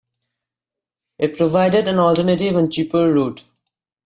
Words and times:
It 1.19 1.37
provided 1.37 1.87
an 1.87 1.99
alternative 1.99 2.55
and 2.55 2.73
cheaper 2.73 3.13
route. 3.13 3.43